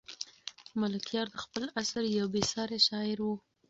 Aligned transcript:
ملکیار 0.79 1.27
د 1.31 1.35
خپل 1.43 1.63
عصر 1.81 2.03
یو 2.19 2.27
بې 2.33 2.41
ساری 2.51 2.79
شاعر 2.87 3.17
و. 3.23 3.27